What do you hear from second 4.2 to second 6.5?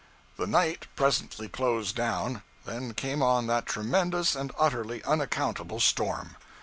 and utterly unaccountable storm.